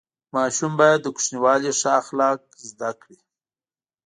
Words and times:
ماشوم 0.35 0.73
باید 0.79 0.99
له 1.03 1.09
کوچنیوالي 1.15 1.71
ښه 1.79 1.89
اخلاق 2.01 2.39
زده 2.69 2.91
کړي. 3.01 3.17